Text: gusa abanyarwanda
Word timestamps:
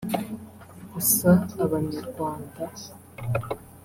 gusa 0.93 1.29
abanyarwanda 1.63 2.61